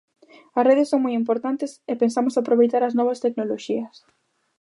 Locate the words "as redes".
0.57-0.89